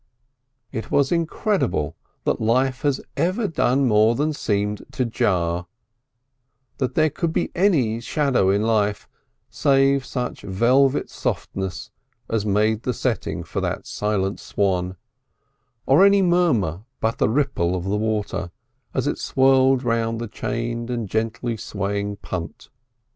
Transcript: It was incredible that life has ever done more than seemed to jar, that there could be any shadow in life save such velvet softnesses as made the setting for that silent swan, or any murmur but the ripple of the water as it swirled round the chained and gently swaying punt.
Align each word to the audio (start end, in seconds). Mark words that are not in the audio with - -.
It 0.71 0.89
was 0.89 1.11
incredible 1.11 1.95
that 2.23 2.41
life 2.41 2.81
has 2.81 3.01
ever 3.15 3.47
done 3.47 3.85
more 3.87 4.15
than 4.15 4.33
seemed 4.33 4.81
to 4.93 5.05
jar, 5.05 5.67
that 6.79 6.95
there 6.95 7.11
could 7.11 7.31
be 7.31 7.51
any 7.53 7.99
shadow 7.99 8.49
in 8.49 8.63
life 8.63 9.07
save 9.51 10.03
such 10.03 10.41
velvet 10.41 11.11
softnesses 11.11 11.91
as 12.27 12.47
made 12.47 12.81
the 12.81 12.95
setting 12.95 13.43
for 13.43 13.61
that 13.61 13.85
silent 13.85 14.39
swan, 14.39 14.95
or 15.85 16.03
any 16.03 16.23
murmur 16.23 16.81
but 16.99 17.19
the 17.19 17.29
ripple 17.29 17.75
of 17.75 17.83
the 17.83 17.95
water 17.95 18.49
as 18.95 19.05
it 19.05 19.19
swirled 19.19 19.83
round 19.83 20.19
the 20.19 20.27
chained 20.27 20.89
and 20.89 21.09
gently 21.09 21.55
swaying 21.55 22.15
punt. 22.15 22.69